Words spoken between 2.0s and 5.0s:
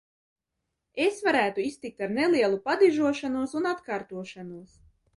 ar nelielu padižošanos un atkārtošanos.